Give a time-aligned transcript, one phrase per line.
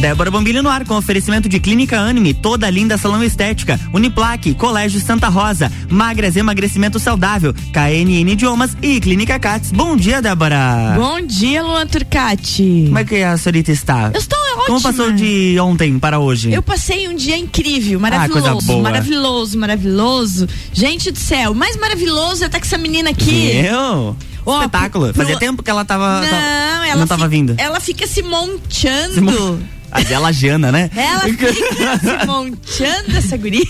[0.00, 4.98] Débora Bombilho no ar com oferecimento de Clínica Anime, toda linda salão estética, Uniplaque, Colégio
[4.98, 9.70] Santa Rosa, Magras Emagrecimento Saudável, KNN Idiomas e Clínica Cats.
[9.70, 10.94] Bom dia, Débora.
[10.96, 12.84] Bom dia, Luan Turcati.
[12.86, 14.10] Como é que a senhorita está?
[14.14, 14.64] Eu estou ótima.
[14.64, 16.50] Como passou de ontem para hoje?
[16.50, 18.82] Eu passei um dia incrível, maravilhoso, ah, coisa boa.
[18.82, 20.48] maravilhoso, maravilhoso.
[20.72, 23.50] Gente do céu, mais maravilhoso é estar com essa menina aqui.
[23.66, 24.16] Eu?
[24.46, 25.04] Oh, Espetáculo.
[25.06, 25.22] Pro, pro...
[25.24, 26.22] Fazia tempo que ela tava.
[26.22, 27.54] Não, ela não tava vindo.
[27.58, 29.12] Ela fica se montando.
[29.12, 29.58] Se mon...
[29.90, 30.90] A Jana, né?
[30.94, 33.64] Ela fica se montando essa guria.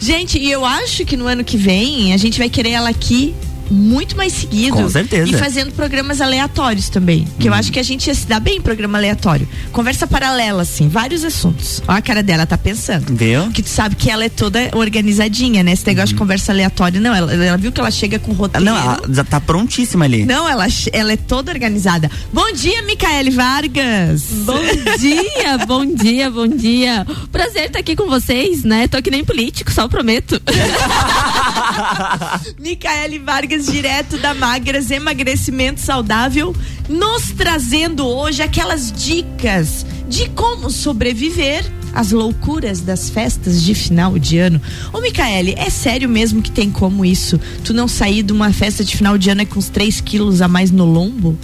[0.00, 3.34] gente, e eu acho que no ano que vem a gente vai querer ela aqui
[3.70, 4.76] muito mais seguido.
[4.76, 5.30] Com certeza.
[5.30, 7.26] E fazendo programas aleatórios também.
[7.38, 7.52] Que hum.
[7.52, 9.48] eu acho que a gente ia se dar bem em programa aleatório.
[9.72, 11.82] Conversa paralela, assim, vários assuntos.
[11.86, 13.14] Olha a cara dela, tá pensando.
[13.14, 13.50] Viu?
[13.50, 15.72] Que tu sabe que ela é toda organizadinha, né?
[15.72, 16.08] Esse negócio hum.
[16.08, 16.18] de uhum.
[16.18, 17.00] conversa aleatória.
[17.00, 18.64] Não, ela, ela viu que ela chega com roteiro.
[18.64, 20.24] Não, ela já tá prontíssima ali.
[20.24, 22.10] Não, ela, ela é toda organizada.
[22.32, 24.22] Bom dia, Micaele Vargas.
[24.44, 24.60] Bom
[24.98, 27.06] dia, bom dia, bom dia.
[27.30, 28.88] Prazer estar aqui com vocês, né?
[28.88, 30.40] Tô que nem político, só prometo.
[32.58, 36.54] Micaele Vargas direto da Magras Emagrecimento Saudável,
[36.88, 44.38] nos trazendo hoje aquelas dicas de como sobreviver às loucuras das festas de final de
[44.38, 44.60] ano.
[44.92, 47.40] Ô, Micaele, é sério mesmo que tem como isso?
[47.64, 50.48] Tu não sair de uma festa de final de ano com uns 3 quilos a
[50.48, 51.38] mais no lombo?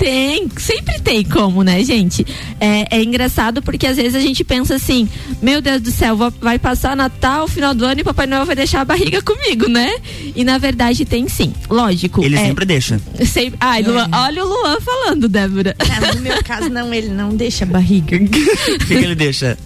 [0.00, 2.26] Tem, sempre tem como, né, gente?
[2.58, 5.06] É, é, engraçado porque às vezes a gente pensa assim:
[5.42, 8.80] meu Deus do céu, vai passar Natal, final do ano e Papai Noel vai deixar
[8.80, 9.94] a barriga comigo, né?
[10.34, 12.24] E na verdade tem sim, lógico.
[12.24, 12.98] Ele é, sempre deixa.
[13.26, 14.16] Sempre, ai, Luan, é.
[14.16, 15.76] olha o Luan falando, Débora.
[15.78, 18.16] Não, no meu caso, não, ele não deixa a barriga.
[18.20, 19.58] O que, que ele deixa?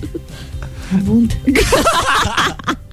[0.92, 1.34] A bunda.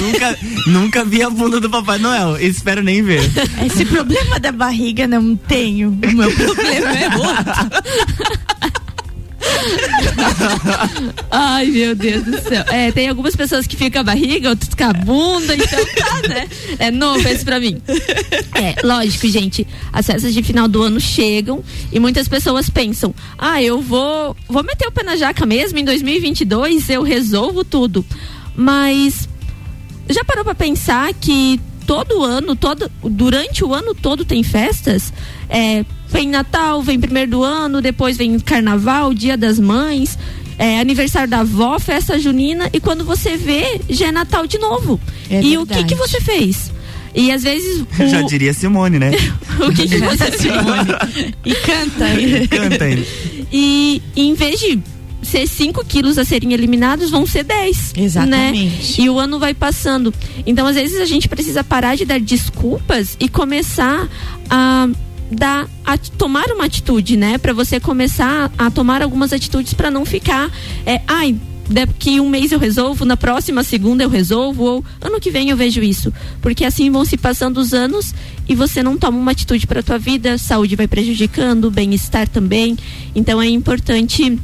[0.00, 2.36] nunca, nunca vi a bunda do Papai Noel.
[2.40, 3.22] Espero nem ver.
[3.64, 5.90] Esse problema da barriga não tenho.
[5.90, 7.68] O meu problema é outro.
[11.30, 12.64] Ai, meu Deus do céu.
[12.68, 16.48] É, tem algumas pessoas que ficam a barriga, outras com a bunda, então tá, né?
[16.78, 17.80] É novo esse pra mim.
[18.54, 19.66] É, lógico, gente.
[19.92, 24.62] As festas de final do ano chegam e muitas pessoas pensam: ah, eu vou, vou
[24.62, 28.04] meter o pé na jaca mesmo, em 2022 eu resolvo tudo.
[28.56, 29.28] Mas
[30.08, 35.12] já parou para pensar que todo ano, todo, durante o ano todo tem festas?
[35.48, 40.18] É, vem Natal, vem primeiro do ano, depois vem Carnaval, Dia das Mães,
[40.58, 45.00] é, aniversário da avó, festa junina e quando você vê, já é Natal de novo.
[45.30, 45.62] É e verdade.
[45.62, 46.72] o que que você fez?
[47.14, 47.80] E às vezes.
[47.80, 48.06] O...
[48.06, 49.10] Já diria Simone, né?
[49.60, 51.34] o que, que você Simone?
[51.44, 52.20] e canta.
[52.20, 53.06] E canta ainda.
[53.52, 54.78] E em vez de
[55.22, 57.94] ser 5 quilos a serem eliminados, vão ser 10.
[57.96, 58.02] Né?
[58.04, 59.00] Exatamente.
[59.00, 59.06] Né?
[59.06, 60.12] E o ano vai passando.
[60.46, 64.08] Então, às vezes, a gente precisa parar de dar desculpas e começar
[64.50, 64.88] a
[65.30, 67.36] dar a tomar uma atitude, né?
[67.36, 70.50] Para você começar a tomar algumas atitudes para não ficar,
[70.86, 71.36] é, ai,
[71.68, 75.56] daqui um mês eu resolvo, na próxima segunda eu resolvo, ou ano que vem eu
[75.56, 76.12] vejo isso.
[76.40, 78.14] Porque assim vão se passando os anos
[78.48, 82.76] e você não toma uma atitude para tua vida, saúde vai prejudicando, bem-estar também.
[83.14, 84.38] Então é importante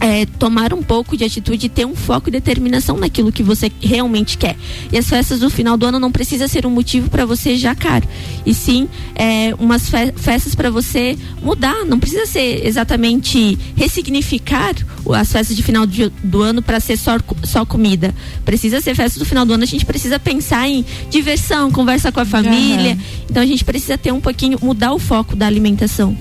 [0.00, 3.70] é, tomar um pouco de atitude e ter um foco e determinação naquilo que você
[3.80, 4.56] realmente quer.
[4.92, 8.02] E as festas do final do ano não precisa ser um motivo para você jacar,
[8.44, 11.84] e sim é, umas fe festas para você mudar.
[11.84, 14.74] Não precisa ser exatamente ressignificar
[15.14, 18.14] as festas de final de, do ano para ser só, só comida.
[18.44, 19.62] Precisa ser festas do final do ano.
[19.62, 22.92] A gente precisa pensar em diversão, conversa com a família.
[22.92, 23.26] Uhum.
[23.30, 26.16] Então a gente precisa ter um pouquinho mudar o foco da alimentação.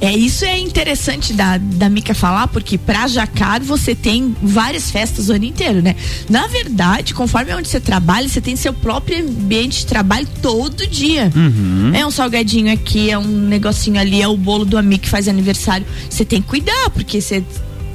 [0.00, 5.28] É, isso é interessante da, da Mica falar, porque pra Jacar você tem várias festas
[5.28, 5.96] o ano inteiro, né?
[6.28, 11.32] Na verdade, conforme onde você trabalha, você tem seu próprio ambiente de trabalho todo dia.
[11.34, 11.92] Uhum.
[11.94, 15.26] É um salgadinho aqui, é um negocinho ali, é o bolo do amigo que faz
[15.26, 15.86] aniversário.
[16.08, 17.42] Você tem que cuidar, porque você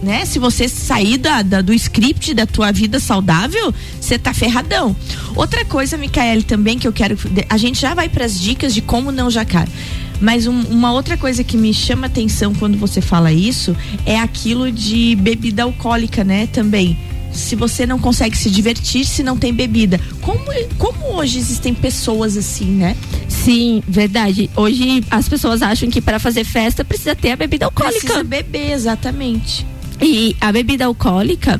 [0.03, 0.25] né?
[0.25, 4.93] Se você sair da, da, do script da tua vida saudável, você tá ferradão.
[5.33, 7.17] Outra coisa, Micaele, também que eu quero.
[7.49, 9.65] A gente já vai para as dicas de como não jacar.
[10.23, 13.75] Mas um, uma outra coisa que me chama atenção quando você fala isso
[14.05, 16.47] é aquilo de bebida alcoólica, né?
[16.47, 16.97] Também
[17.33, 19.99] se você não consegue se divertir se não tem bebida.
[20.21, 20.45] Como,
[20.77, 22.95] como hoje existem pessoas assim, né?
[23.27, 24.49] Sim, verdade.
[24.55, 27.99] Hoje as pessoas acham que para fazer festa precisa ter a bebida alcoólica.
[27.99, 29.67] Precisa beber, exatamente.
[30.01, 31.59] E a bebida alcoólica,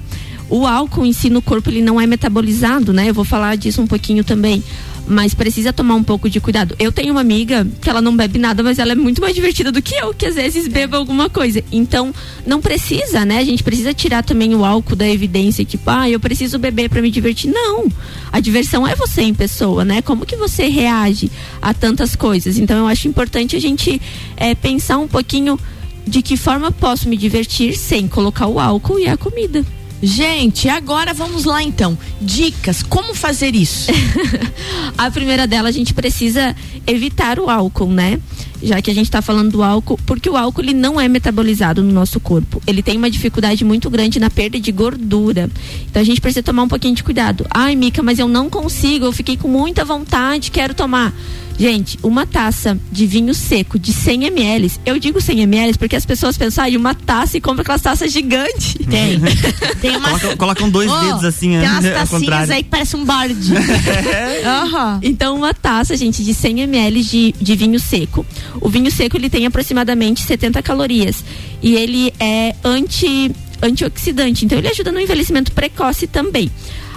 [0.50, 3.10] o álcool em si no corpo ele não é metabolizado, né?
[3.10, 4.64] Eu vou falar disso um pouquinho também
[5.08, 6.76] mas precisa tomar um pouco de cuidado.
[6.80, 9.72] Eu tenho uma amiga que ela não bebe nada, mas ela é muito mais divertida
[9.72, 11.64] do que eu, que às vezes beba alguma coisa.
[11.72, 12.14] Então,
[12.46, 13.40] não precisa, né?
[13.40, 17.02] A gente precisa tirar também o álcool da evidência, tipo, ah, eu preciso beber para
[17.02, 17.52] me divertir.
[17.52, 17.88] Não.
[18.32, 20.02] A diversão é você em pessoa, né?
[20.02, 21.30] Como que você reage
[21.62, 22.58] a tantas coisas?
[22.58, 24.02] Então, eu acho importante a gente
[24.38, 25.60] é, pensar um pouquinho
[26.08, 29.66] de que forma posso me divertir sem colocar o álcool e a comida.
[30.06, 31.98] Gente, agora vamos lá então.
[32.20, 33.90] Dicas, como fazer isso?
[34.98, 36.54] a primeira dela, a gente precisa
[36.86, 38.20] evitar o álcool, né?
[38.62, 41.82] Já que a gente está falando do álcool, porque o álcool ele não é metabolizado
[41.82, 42.62] no nosso corpo.
[42.68, 45.50] Ele tem uma dificuldade muito grande na perda de gordura.
[45.90, 47.46] Então a gente precisa tomar um pouquinho de cuidado.
[47.50, 51.14] Ai, Mica, mas eu não consigo, eu fiquei com muita vontade, quero tomar.
[51.58, 56.06] Gente, uma taça de vinho seco de 100 ml, eu digo 100 ml porque as
[56.06, 58.76] pessoas pensam, ah, e uma taça e compra aquelas taças gigantes.
[58.90, 59.20] Tem.
[59.80, 60.22] tem umas...
[60.22, 63.36] Colocam, colocam dois oh, dedos assim, Tem umas tacinhas aí que parece um bard.
[63.54, 65.00] uhum.
[65.02, 68.26] Então, uma taça, gente, de 100 ml de, de vinho seco.
[68.60, 71.24] O vinho seco, ele tem aproximadamente 70 calorias.
[71.62, 76.52] E ele é anti antioxidante, então ele ajuda no envelhecimento precoce também.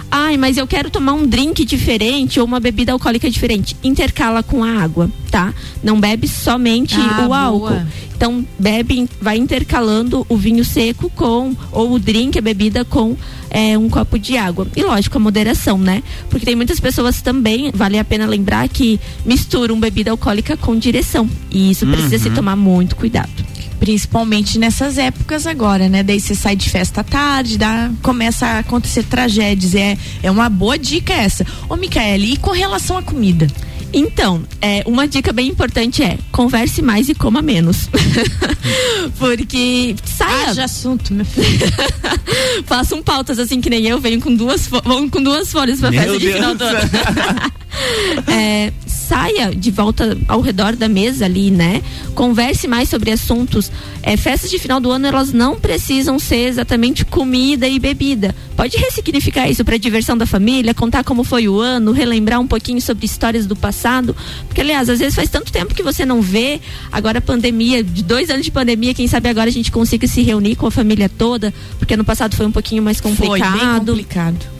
[0.09, 3.75] Ai, mas eu quero tomar um drink diferente ou uma bebida alcoólica diferente.
[3.83, 5.53] Intercala com a água, tá?
[5.83, 7.69] Não bebe somente ah, o álcool.
[7.69, 7.87] Boa.
[8.15, 13.15] Então, bebe, vai intercalando o vinho seco com, ou o drink, a bebida com
[13.49, 14.65] é, um copo de água.
[14.75, 16.01] E lógico, a moderação, né?
[16.29, 21.29] Porque tem muitas pessoas também, vale a pena lembrar que misturam bebida alcoólica com direção.
[21.51, 22.23] E isso precisa uhum.
[22.23, 23.46] se tomar muito cuidado.
[23.79, 26.03] Principalmente nessas épocas agora, né?
[26.03, 29.75] Daí você sai de festa à tarde, dá, começa a acontecer tragédias.
[29.75, 31.45] É, é uma boa dica essa.
[31.69, 33.47] Ô, Micaele, e com relação à comida?
[33.93, 37.89] Então, é, uma dica bem importante é converse mais e coma menos.
[39.17, 40.53] Porque saia.
[40.53, 41.67] de assunto, meu filho.
[42.65, 46.01] Façam pautas assim que nem eu, venho com duas, vão com duas folhas pra meu
[46.01, 46.21] festa Deus.
[46.21, 46.79] de final do ano.
[48.27, 48.73] é,
[49.07, 51.81] saia de volta ao redor da mesa ali, né?
[52.13, 53.71] Converse mais sobre assuntos.
[54.03, 58.35] É, festas de final do ano, elas não precisam ser exatamente comida e bebida.
[58.55, 62.81] Pode ressignificar isso para diversão da família, contar como foi o ano, relembrar um pouquinho
[62.81, 64.15] sobre histórias do passado.
[64.47, 66.59] Porque, aliás, às vezes faz tanto tempo que você não vê.
[66.91, 70.55] Agora, pandemia, de dois anos de pandemia, quem sabe agora a gente consiga se reunir
[70.55, 73.57] com a família toda, porque no passado foi um pouquinho mais complicado.
[73.57, 74.56] Foi bem complicado.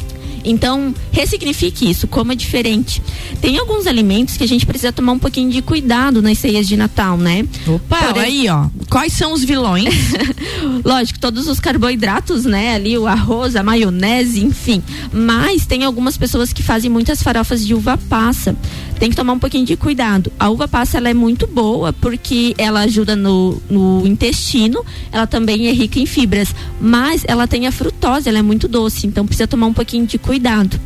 [0.50, 3.02] Então, ressignifique isso, coma diferente.
[3.42, 6.78] Tem alguns alimentos que a gente precisa tomar um pouquinho de cuidado nas ceias de
[6.78, 7.46] Natal, né?
[7.68, 8.68] Opa, Por aí, ó.
[8.90, 9.94] Quais são os vilões?
[10.84, 12.76] Lógico, todos os carboidratos, né?
[12.76, 14.82] Ali, o arroz, a maionese, enfim.
[15.12, 18.56] Mas tem algumas pessoas que fazem muitas farofas de uva passa.
[19.00, 20.32] Tem que tomar um pouquinho de cuidado.
[20.40, 25.68] A uva passa, ela é muito boa porque ela ajuda no, no intestino, ela também
[25.68, 29.48] é rica em fibras, mas ela tem a frutose, ela é muito doce, então precisa
[29.48, 30.80] tomar um pouquinho de cuidado.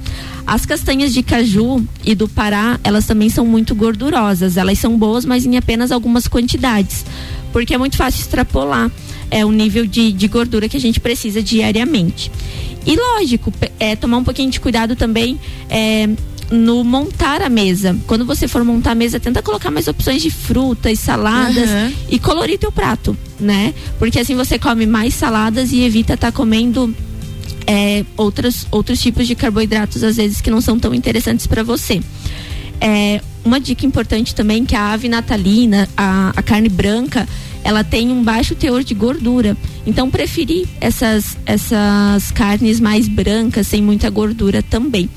[0.46, 4.58] As castanhas de caju e do Pará, elas também são muito gordurosas.
[4.58, 7.06] Elas são boas, mas em apenas algumas quantidades.
[7.54, 8.92] Porque é muito fácil extrapolar
[9.30, 12.32] é, o nível de, de gordura que a gente precisa diariamente.
[12.86, 16.10] E lógico, é, tomar um pouquinho de cuidado também é,
[16.52, 17.98] no montar a mesa.
[18.06, 21.94] Quando você for montar a mesa, tenta colocar mais opções de frutas, saladas uhum.
[22.10, 23.74] e colorir teu prato, né?
[23.98, 26.94] Porque assim você come mais saladas e evita estar tá comendo
[27.66, 32.02] é, outros, outros tipos de carboidratos, às vezes, que não são tão interessantes para você.
[32.80, 37.28] É, uma dica importante também que a ave natalina, a, a carne branca,
[37.64, 39.56] ela tem um baixo teor de gordura.
[39.86, 45.10] Então, preferir essas, essas carnes mais brancas, sem muita gordura também.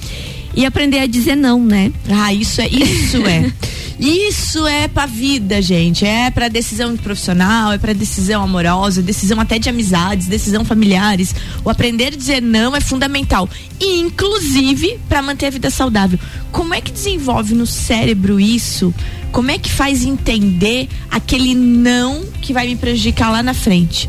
[0.57, 1.93] E aprender a dizer não, né?
[2.09, 3.53] Ah, isso é, isso é.
[3.99, 6.05] Isso é pra vida, gente.
[6.05, 11.35] É pra decisão profissional, é pra decisão amorosa, decisão até de amizades, decisão familiares.
[11.65, 13.49] O aprender a dizer não é fundamental.
[13.81, 16.19] E, inclusive, para manter a vida saudável.
[16.51, 18.93] Como é que desenvolve no cérebro isso?
[19.31, 24.09] Como é que faz entender aquele não que vai me prejudicar lá na frente?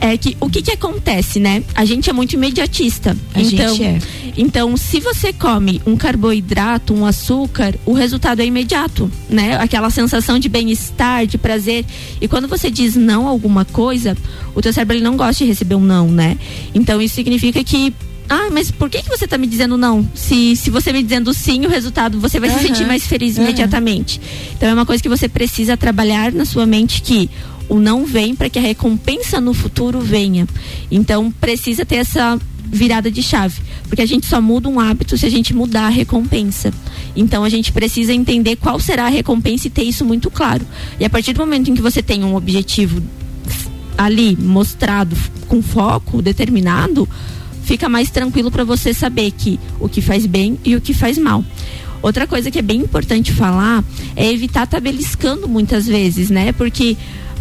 [0.00, 1.62] É que o que que acontece, né?
[1.74, 3.16] A gente é muito imediatista.
[3.34, 3.98] A então, gente é.
[4.36, 9.56] Então, se você come um carboidrato, um açúcar, o resultado é imediato, né?
[9.56, 11.84] Aquela sensação de bem-estar, de prazer.
[12.20, 14.16] E quando você diz não a alguma coisa,
[14.54, 16.38] o teu cérebro ele não gosta de receber um não, né?
[16.74, 17.94] Então, isso significa que
[18.28, 20.08] ah, mas por que, que você está me dizendo não?
[20.14, 22.58] Se, se você me dizendo sim, o resultado, você vai uhum.
[22.58, 23.44] se sentir mais feliz uhum.
[23.44, 24.20] imediatamente.
[24.56, 27.30] Então é uma coisa que você precisa trabalhar na sua mente que
[27.68, 30.46] o não vem para que a recompensa no futuro venha.
[30.90, 35.24] Então precisa ter essa virada de chave, porque a gente só muda um hábito se
[35.24, 36.72] a gente mudar a recompensa.
[37.14, 40.66] Então a gente precisa entender qual será a recompensa e ter isso muito claro.
[40.98, 43.02] E a partir do momento em que você tem um objetivo
[43.96, 45.16] ali mostrado
[45.48, 47.08] com foco determinado,
[47.64, 51.16] fica mais tranquilo para você saber que o que faz bem e o que faz
[51.16, 51.44] mal.
[52.02, 53.82] Outra coisa que é bem importante falar
[54.14, 56.52] é evitar estar tá beliscando muitas vezes, né?
[56.52, 56.96] Porque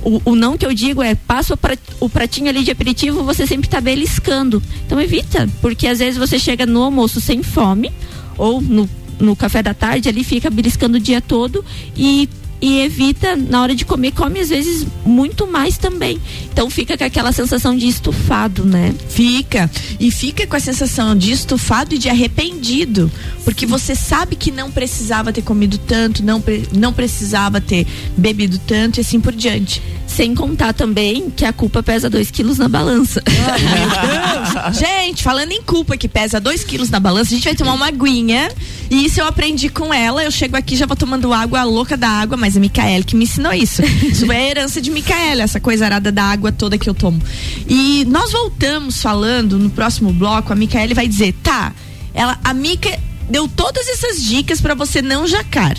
[0.06, 1.58] o, o, não que eu digo é passa
[2.00, 4.62] o pratinho ali de aperitivo, você sempre tá beliscando.
[4.86, 7.92] Então evita, porque às vezes você chega no almoço sem fome,
[8.38, 8.88] ou no,
[9.20, 11.66] no café da tarde ali fica beliscando o dia todo
[11.98, 12.30] e
[12.66, 16.20] e evita na hora de comer, come às vezes muito mais também.
[16.52, 18.92] Então fica com aquela sensação de estufado, né?
[19.08, 19.70] Fica.
[20.00, 23.12] E fica com a sensação de estufado e de arrependido.
[23.44, 26.44] Porque você sabe que não precisava ter comido tanto, não,
[26.76, 27.86] não precisava ter
[28.18, 29.80] bebido tanto e assim por diante.
[30.16, 33.22] Sem contar também que a culpa pesa 2 quilos na balança.
[33.28, 37.74] Ai, gente, falando em culpa que pesa 2 quilos na balança, a gente vai tomar
[37.74, 38.50] uma aguinha.
[38.90, 40.24] E isso eu aprendi com ela.
[40.24, 43.14] Eu chego aqui já vou tomando água, a louca da água, mas a Micaela que
[43.14, 43.82] me ensinou isso.
[44.06, 47.22] Isso é a herança de Micaela, essa coisa arada da água toda que eu tomo.
[47.68, 51.74] E nós voltamos falando no próximo bloco, a Micaela vai dizer, tá,
[52.14, 52.98] ela, a Mica
[53.30, 55.76] deu todas essas dicas para você não jacar.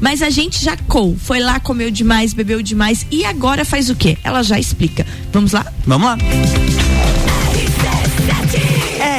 [0.00, 4.16] Mas a gente jacou, foi lá, comeu demais, bebeu demais e agora faz o quê?
[4.24, 5.06] Ela já explica.
[5.32, 5.66] Vamos lá?
[5.86, 6.18] Vamos lá.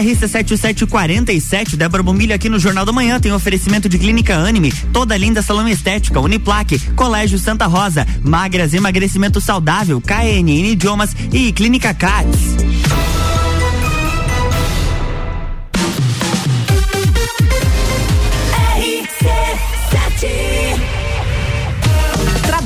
[0.01, 5.41] RC7747, Débora Bombilho aqui no Jornal da Manhã tem oferecimento de Clínica Anime, toda linda
[5.41, 13.20] salão estética, Uniplaque, Colégio Santa Rosa, Magras Emagrecimento Saudável, KNN Idiomas e Clínica Cats.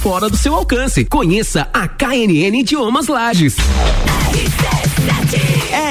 [0.00, 1.04] fora do seu alcance.
[1.04, 3.56] Conheça a KNN Idiomas Lages.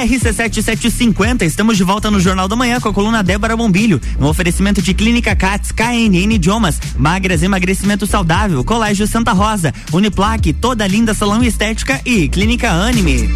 [0.02, 4.82] RC7750, estamos de volta no Jornal da Manhã com a coluna Débora Bombilho, no oferecimento
[4.82, 11.42] de Clínica Cats, KNN Idiomas, Magras Emagrecimento Saudável, Colégio Santa Rosa, Uniplaque, Toda Linda Salão
[11.44, 13.30] Estética e Clínica Anime.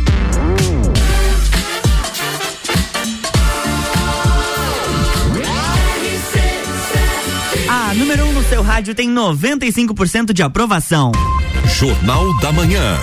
[8.64, 11.12] Rádio tem 95% de aprovação.
[11.78, 12.96] Jornal da Manhã.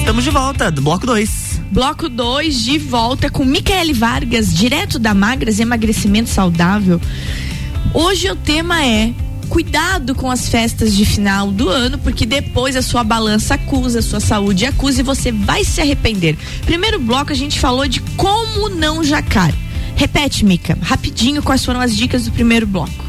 [0.00, 1.60] Estamos de volta, do bloco 2.
[1.70, 7.00] Bloco 2 de volta com Micaele Vargas, direto da Magras Emagrecimento Saudável.
[7.94, 9.12] Hoje o tema é
[9.48, 14.02] cuidado com as festas de final do ano, porque depois a sua balança acusa, a
[14.02, 16.36] sua saúde acusa e você vai se arrepender.
[16.66, 19.54] Primeiro bloco a gente falou de como não jacar.
[19.98, 23.04] Repete, Mica, rapidinho quais foram as dicas do primeiro bloco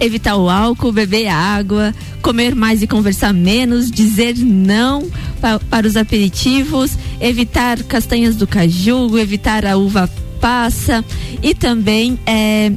[0.00, 5.08] evitar o álcool, beber água, comer mais e conversar menos, dizer não
[5.40, 11.04] pa para os aperitivos, evitar castanhas do caju, evitar a uva passa
[11.42, 12.72] e também é,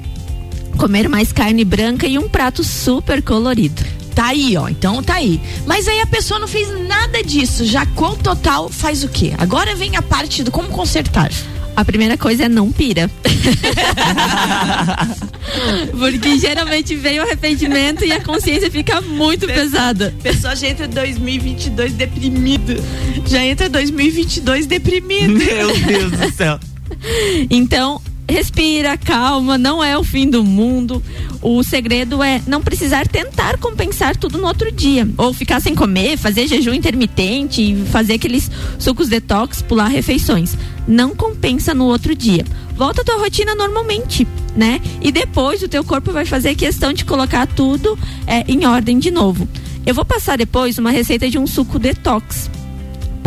[0.78, 3.84] comer mais carne branca e um prato super colorido.
[4.14, 4.68] Tá aí, ó.
[4.68, 5.40] Então tá aí.
[5.66, 7.66] Mas aí a pessoa não fez nada disso.
[7.66, 9.34] Já com total faz o quê?
[9.38, 11.30] Agora vem a parte do como consertar.
[11.78, 13.08] A primeira coisa é não pira.
[15.92, 20.12] Porque geralmente vem o arrependimento e a consciência fica muito pesada.
[20.20, 22.84] A pessoa já entra 2022 deprimido.
[23.28, 25.36] Já entra 2022 deprimido.
[25.38, 26.60] Meu Deus do céu.
[27.48, 31.02] Então, respira, calma, não é o fim do mundo.
[31.42, 35.08] O segredo é não precisar tentar compensar tudo no outro dia.
[35.18, 40.58] Ou ficar sem comer, fazer jejum intermitente, fazer aqueles sucos detox, pular refeições.
[40.88, 42.46] Não compensa no outro dia.
[42.76, 44.82] Volta à tua rotina normalmente, né?
[45.02, 49.10] E depois o teu corpo vai fazer questão de colocar tudo é, em ordem de
[49.10, 49.48] novo.
[49.86, 52.50] Eu vou passar depois uma receita de um suco detox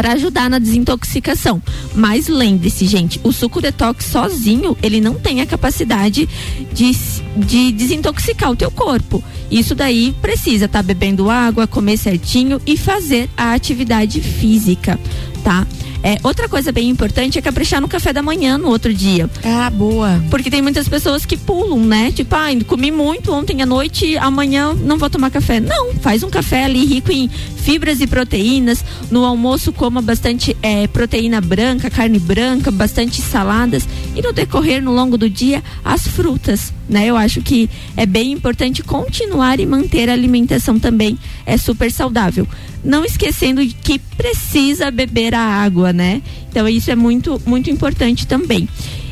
[0.01, 1.63] para ajudar na desintoxicação.
[1.95, 6.27] Mas lembre-se, gente, o suco detox sozinho, ele não tem a capacidade
[6.73, 6.91] de,
[7.37, 9.23] de desintoxicar o teu corpo.
[9.51, 14.99] Isso daí precisa estar tá bebendo água, comer certinho e fazer a atividade física,
[15.41, 15.67] tá?
[16.03, 19.29] É, outra coisa bem importante é caprichar no café da manhã no outro dia.
[19.45, 20.23] Ah, boa.
[20.31, 22.11] Porque tem muitas pessoas que pulam, né?
[22.11, 25.61] Tipo, ah, comi muito ontem à noite, amanhã não vou tomar café.
[25.61, 28.83] Não, faz um café ali rico em fibras e proteínas.
[29.11, 33.87] No almoço coma bastante é, proteína branca, carne branca, bastante saladas.
[34.17, 37.07] E no decorrer, no longo do dia, as frutas, né?
[37.07, 41.19] Eu acho que é bem importante continuar e manter a alimentação também.
[41.51, 42.47] É super saudável
[42.85, 46.23] não esquecendo que precisa beber a água, né?
[46.49, 48.69] Então isso é muito muito importante também.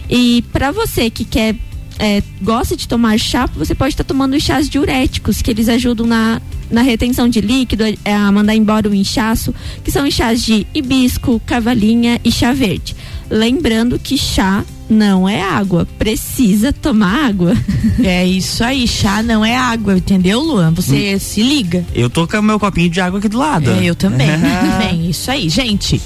[0.09, 1.55] E para você que quer
[1.99, 6.41] é, gosta de tomar chá, você pode estar tomando chás diuréticos, que eles ajudam na,
[6.71, 11.41] na retenção de líquido, é, a mandar embora o inchaço, que são chás de hibisco,
[11.45, 12.95] cavalinha e chá verde.
[13.29, 17.55] Lembrando que chá não é água, precisa tomar água.
[18.03, 20.73] É isso aí, chá não é água, entendeu, Luan?
[20.73, 21.19] Você hum.
[21.19, 21.85] se liga.
[21.95, 23.71] Eu tô com o meu copinho de água aqui do lado.
[23.71, 24.29] É, eu também.
[24.79, 26.01] Bem, isso aí, gente.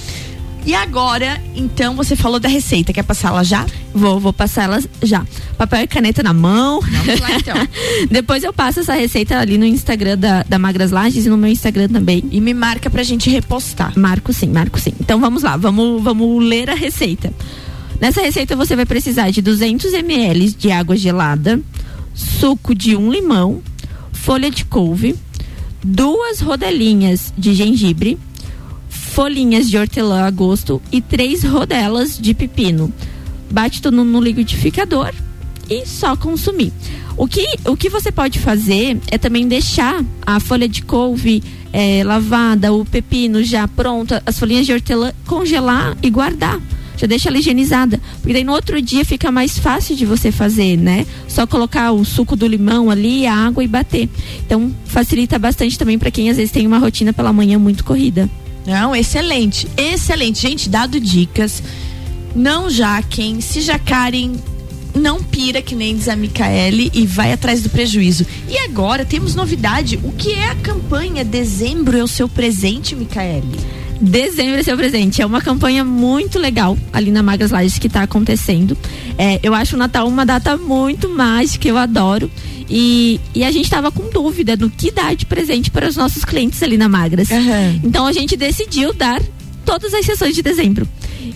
[0.65, 2.93] E agora, então, você falou da receita.
[2.93, 3.67] Quer passar ela já?
[3.93, 5.27] Vou, vou passar ela já.
[5.59, 6.81] Papel e caneta na mão.
[6.81, 7.57] Vamos lá, então.
[8.09, 11.51] Depois eu passo essa receita ali no Instagram da, da Magras Lages e no meu
[11.51, 12.23] Instagram também.
[12.31, 13.93] E me marca pra gente repostar.
[13.99, 14.93] Marco sim, marco sim.
[15.01, 17.33] Então vamos lá, vamos, vamos ler a receita.
[18.03, 21.61] Nessa receita você vai precisar de 200 ml de água gelada,
[22.13, 23.63] suco de um limão,
[24.13, 25.15] folha de couve,
[25.85, 28.19] duas rodelinhas de gengibre,
[28.89, 32.93] folhinhas de hortelã a gosto e três rodelas de pepino.
[33.49, 35.13] Bate tudo no liquidificador
[35.71, 36.73] e só consumir.
[37.17, 41.41] O que, o que você pode fazer é também deixar a folha de couve
[41.73, 46.61] é, lavada, o pepino já pronto, as folhinhas de hortelã congelar e guardar
[47.03, 48.01] já deixa ela higienizada.
[48.21, 51.05] Porque daí no outro dia fica mais fácil de você fazer, né?
[51.29, 54.09] Só colocar o suco do limão ali, a água e bater.
[54.47, 58.31] Então facilita bastante também para quem às vezes tem uma rotina pela manhã muito corrida.
[58.65, 60.41] Não, excelente, excelente.
[60.41, 61.63] Gente, dado dicas.
[62.35, 64.37] Não jaquem, se jacarem,
[64.95, 68.25] não pira que nem diz a Micaele e vai atrás do prejuízo.
[68.49, 69.99] E agora temos novidade.
[70.03, 73.82] O que é a campanha Dezembro é o seu presente, Micaele?
[74.03, 75.23] Dezembro é seu presente.
[75.23, 78.77] É uma campanha muito legal ali na Magras Lages que está acontecendo.
[79.17, 82.29] É, eu acho o Natal uma data muito mágica, eu adoro.
[82.69, 86.25] E, e a gente estava com dúvida no que dar de presente para os nossos
[86.25, 87.31] clientes ali na Magras.
[87.31, 87.81] Uhum.
[87.85, 89.23] Então a gente decidiu dar
[89.65, 90.89] todas as sessões de dezembro.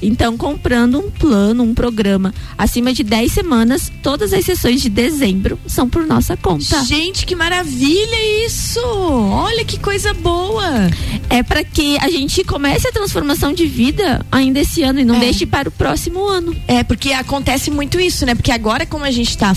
[0.03, 5.59] Então, comprando um plano, um programa acima de 10 semanas, todas as sessões de dezembro
[5.66, 6.85] são por nossa conta.
[6.85, 8.81] Gente, que maravilha isso!
[8.85, 10.90] Olha que coisa boa!
[11.29, 15.16] É para que a gente comece a transformação de vida ainda esse ano e não
[15.16, 15.20] é.
[15.20, 16.55] deixe para o próximo ano.
[16.66, 18.35] É, porque acontece muito isso, né?
[18.35, 19.55] Porque agora, como a gente está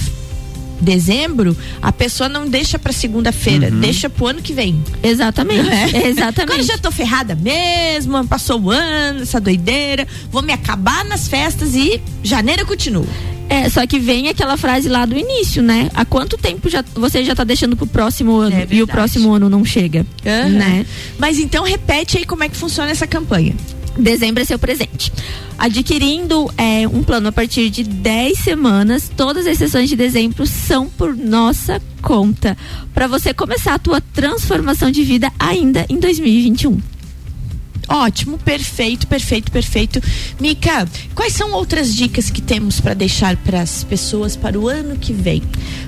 [0.81, 3.79] dezembro, a pessoa não deixa para segunda-feira, uhum.
[3.79, 4.83] deixa pro ano que vem.
[5.03, 5.69] Exatamente.
[5.69, 6.07] É?
[6.07, 6.41] Exatamente.
[6.41, 11.75] Agora já tô ferrada mesmo, passou o ano, essa doideira, vou me acabar nas festas
[11.75, 13.07] e janeiro continua.
[13.49, 15.89] É, só que vem aquela frase lá do início, né?
[15.95, 19.33] Há quanto tempo já, você já tá deixando pro próximo ano é e o próximo
[19.33, 20.49] ano não chega, uhum.
[20.49, 20.85] né?
[21.17, 23.55] Mas então repete aí como é que funciona essa campanha.
[23.99, 25.11] Dezembro é seu presente.
[25.57, 30.87] Adquirindo é, um plano a partir de 10 semanas, todas as sessões de dezembro são
[30.87, 32.57] por nossa conta.
[32.93, 36.98] Para você começar a tua transformação de vida ainda em 2021.
[37.89, 39.99] Ótimo, perfeito, perfeito, perfeito.
[40.39, 44.95] Mica, quais são outras dicas que temos para deixar para as pessoas para o ano
[44.95, 45.41] que vem?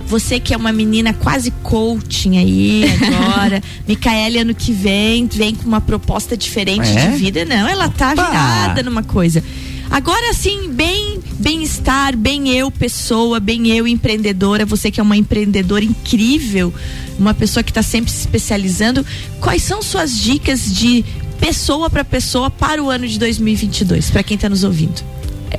[0.08, 5.68] Você que é uma menina quase coaching aí agora, Micaele ano que vem vem com
[5.68, 7.12] uma proposta diferente é?
[7.12, 7.46] de vida.
[7.46, 8.26] Não, ela tá Opa.
[8.26, 9.44] virada numa coisa.
[9.92, 15.84] Agora sim, bem bem-estar, bem eu pessoa, bem eu empreendedora, você que é uma empreendedora
[15.84, 16.74] incrível,
[17.20, 19.06] uma pessoa que está sempre se especializando,
[19.40, 21.04] quais são suas dicas de
[21.42, 25.04] pessoa para pessoa para o ano de 2022, para quem está nos ouvindo?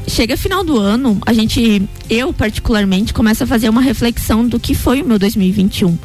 [0.08, 4.74] chega final do ano, a gente, eu particularmente, começa a fazer uma reflexão do que
[4.74, 5.98] foi o meu 2021.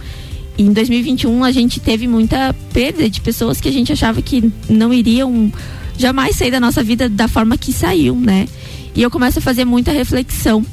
[0.57, 4.51] E em 2021 a gente teve muita perda de pessoas que a gente achava que
[4.69, 5.51] não iriam
[5.97, 8.47] jamais sair da nossa vida da forma que saiu, né?
[8.95, 10.65] E eu começo a fazer muita reflexão.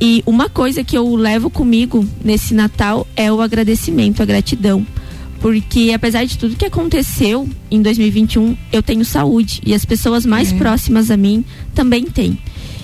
[0.00, 4.86] E uma coisa que eu levo comigo nesse Natal é o agradecimento, a gratidão.
[5.42, 10.52] Porque apesar de tudo que aconteceu em 2021, eu tenho saúde e as pessoas mais
[10.52, 10.56] é.
[10.56, 12.38] próximas a mim também têm.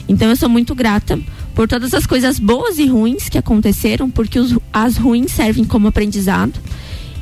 [0.08, 1.18] Então eu sou muito grata
[1.54, 5.86] por todas as coisas boas e ruins que aconteceram, porque os, as ruins servem como
[5.86, 6.58] aprendizado.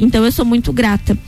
[0.01, 1.19] Então eu sou muito grata.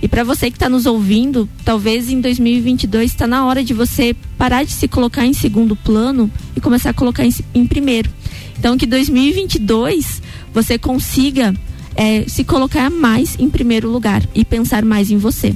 [0.00, 4.14] E para você que está nos ouvindo, talvez em 2022 está na hora de você
[4.38, 8.10] parar de se colocar em segundo plano e começar a colocar em, em primeiro.
[8.56, 10.22] Então que 2022
[10.54, 11.52] você consiga
[11.96, 15.54] é, se colocar mais em primeiro lugar e pensar mais em você.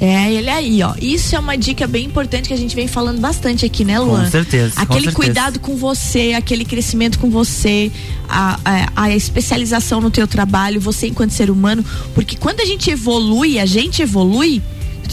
[0.00, 0.94] É, ele aí, ó.
[0.98, 4.24] Isso é uma dica bem importante que a gente vem falando bastante aqui, né, Luan?
[4.24, 4.72] Com certeza.
[4.76, 5.16] Aquele com certeza.
[5.16, 7.92] cuidado com você, aquele crescimento com você,
[8.26, 12.90] a, a, a, especialização no teu trabalho, você enquanto ser humano, porque quando a gente
[12.90, 14.62] evolui, a gente evolui,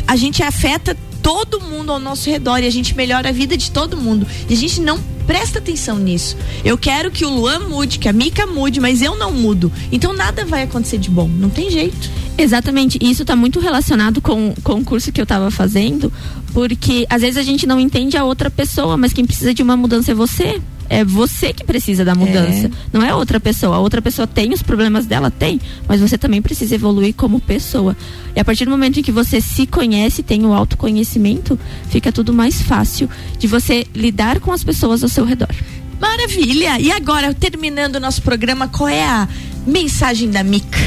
[0.08, 0.96] a gente afeta
[1.28, 4.26] todo mundo ao nosso redor e a gente melhora a vida de todo mundo.
[4.50, 6.38] E a gente não presta atenção nisso.
[6.63, 9.70] Eu quero que o Luan mude, que a Mica mude, mas eu não mudo.
[9.92, 11.28] Então nada vai acontecer de bom.
[11.28, 12.10] Não tem jeito.
[12.38, 12.98] Exatamente.
[13.02, 16.13] Isso está muito relacionado com, com o curso que eu estava fazendo,
[16.54, 19.76] porque às vezes a gente não entende a outra pessoa, mas quem precisa de uma
[19.76, 22.71] mudança é você é você que precisa da mudança, é.
[22.91, 23.76] não é outra pessoa.
[23.76, 27.95] A outra pessoa tem os problemas dela, tem, mas você também precisa evoluir como pessoa.
[28.36, 32.34] E a partir do momento em que você se conhece, tem o autoconhecimento, fica tudo
[32.34, 35.54] mais fácil de você lidar com as pessoas ao seu redor.
[36.00, 36.80] Maravilha!
[36.80, 39.28] E agora, terminando o nosso programa, qual é a
[39.65, 40.78] mensagem da Mica?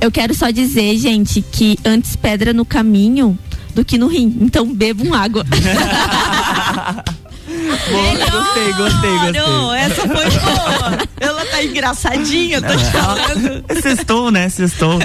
[0.00, 3.38] Eu quero só dizer, gente, que antes pedra no caminho
[3.74, 4.38] do que no rim.
[4.40, 5.44] Então bebam água.
[8.30, 9.78] gostei, gostei, gostei.
[9.78, 11.08] Essa foi boa.
[11.20, 13.64] Ela tá engraçadinha, tô te falando.
[13.80, 14.48] Sextou, né?
[14.48, 14.98] Sextou.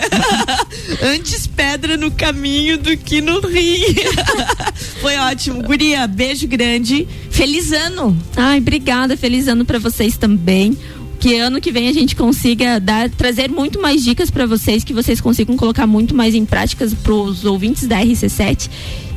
[1.02, 3.96] Antes pedra no caminho do que no rio.
[5.02, 5.62] foi ótimo.
[5.64, 7.08] Guria, beijo grande.
[7.30, 8.18] Feliz ano.
[8.36, 9.16] Ai, obrigada.
[9.18, 10.78] Feliz ano pra vocês também
[11.20, 14.94] que ano que vem a gente consiga dar, trazer muito mais dicas para vocês, que
[14.94, 18.70] vocês consigam colocar muito mais em práticas para os ouvintes da RC7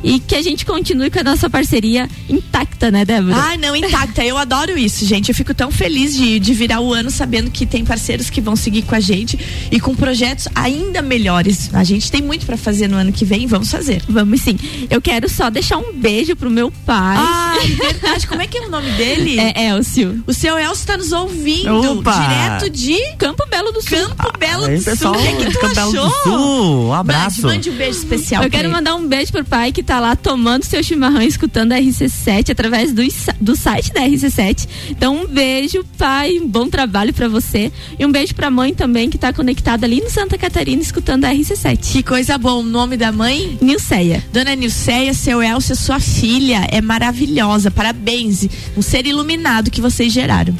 [0.03, 3.35] e que a gente continue com a nossa parceria intacta, né, Débora?
[3.35, 4.23] Ah, não, intacta.
[4.23, 5.29] Eu adoro isso, gente.
[5.29, 8.55] Eu fico tão feliz de, de virar o ano sabendo que tem parceiros que vão
[8.55, 9.39] seguir com a gente
[9.71, 11.73] e com projetos ainda melhores.
[11.73, 14.01] A gente tem muito para fazer no ano que vem, vamos fazer.
[14.07, 14.57] Vamos sim.
[14.89, 17.17] Eu quero só deixar um beijo pro meu pai.
[17.19, 18.27] Ah, verdade.
[18.27, 19.39] Como é que é o nome dele?
[19.39, 20.23] É Elcio.
[20.27, 21.97] O seu Elcio tá nos ouvindo.
[21.97, 22.11] Opa.
[22.11, 23.97] Direto de Campo Belo do Sul.
[23.97, 25.11] Campo Belo ah, do Sul.
[25.11, 25.91] O que, é que tu Campo achou?
[25.91, 26.87] Belo do Sul.
[26.87, 27.41] Um abraço.
[27.43, 28.43] Mande, mande um beijo especial.
[28.43, 31.77] Eu quero mandar um beijo pro pai que tá lá tomando seu chimarrão escutando a
[31.77, 33.01] RC7 através do,
[33.39, 34.67] do site da RC7.
[34.89, 37.71] Então, um beijo, pai, um bom trabalho para você.
[37.97, 41.33] E um beijo pra mãe também, que tá conectada ali no Santa Catarina escutando a
[41.33, 41.91] RC7.
[41.93, 42.57] Que coisa boa.
[42.57, 43.57] O nome da mãe?
[43.61, 44.23] Nilceia.
[44.33, 47.46] Dona Nilceia, seu Elcio, sua filha é maravilhosa.
[47.71, 48.47] Parabéns.
[48.75, 50.55] Um ser iluminado que vocês geraram.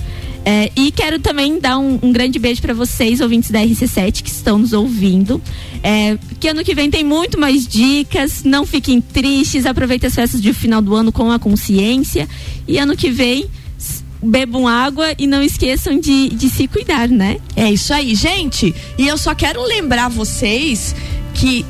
[0.45, 4.29] É, e quero também dar um, um grande beijo para vocês, ouvintes da RC7, que
[4.29, 5.41] estão nos ouvindo.
[5.83, 8.43] É, que ano que vem tem muito mais dicas.
[8.45, 9.65] Não fiquem tristes.
[9.65, 12.29] Aproveitem as festas de final do ano com a consciência.
[12.65, 13.45] E ano que vem
[14.23, 17.37] bebam água e não esqueçam de, de se cuidar, né?
[17.55, 18.73] É isso aí, gente.
[18.97, 20.95] E eu só quero lembrar vocês
[21.33, 21.65] que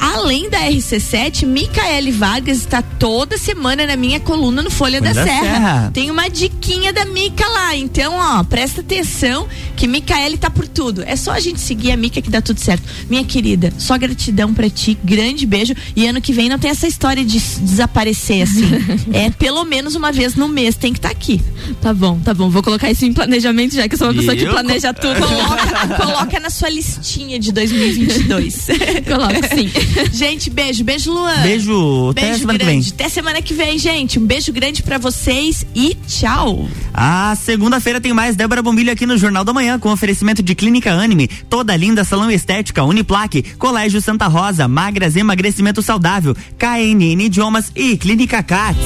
[0.00, 5.12] Além da RC7, Micaele Vargas está toda semana na minha coluna no Folha, Folha da,
[5.12, 5.42] da Serra.
[5.42, 5.90] Serra.
[5.92, 7.76] Tem uma diquinha da Mica lá.
[7.76, 11.02] Então, ó, presta atenção que Micaele tá por tudo.
[11.06, 12.82] É só a gente seguir a Mica que dá tudo certo.
[13.10, 14.96] Minha querida, só gratidão para ti.
[15.04, 15.74] Grande beijo.
[15.94, 18.68] E ano que vem não tem essa história de desaparecer assim.
[19.12, 21.42] é pelo menos uma vez no mês tem que estar tá aqui.
[21.80, 22.48] Tá bom, tá bom.
[22.48, 25.20] Vou colocar isso em planejamento já que eu sou uma pessoa que planeja tudo.
[25.20, 28.66] Coloca, coloca na sua listinha de 2022.
[29.06, 29.70] Coloca sim.
[30.12, 30.84] gente, beijo.
[30.84, 31.42] Beijo, Luan.
[31.42, 32.10] Beijo.
[32.10, 32.58] Até semana grande.
[32.58, 32.92] que vem.
[32.94, 34.18] Até semana que vem, gente.
[34.18, 36.68] Um beijo grande para vocês e tchau.
[36.92, 40.92] A segunda-feira tem mais Débora Bombilho aqui no Jornal da Manhã com oferecimento de Clínica
[40.92, 47.96] Anime, toda linda salão estética, Uniplaque, Colégio Santa Rosa, Magras Emagrecimento Saudável, KNN Idiomas e
[47.96, 48.78] Clínica Cats.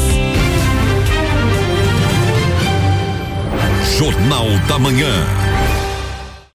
[3.99, 5.44] Jornal da Manhã.